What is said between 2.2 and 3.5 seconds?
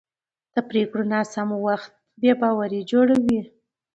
بې باوري جوړوي